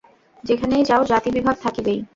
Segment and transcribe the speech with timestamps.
[0.43, 1.99] যেখানেই যাও, জাতিবিভাগ থাকিবেই।